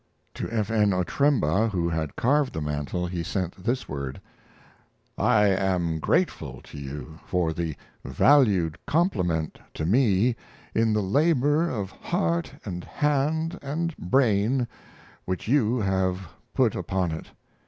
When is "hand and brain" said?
12.83-14.67